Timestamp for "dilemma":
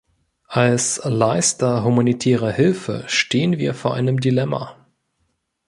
4.19-4.87